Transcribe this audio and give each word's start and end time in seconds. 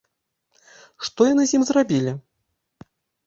Што 1.09 1.21
яны 1.33 1.43
з 1.51 1.55
ім 1.57 1.63
зрабілі! 1.71 2.13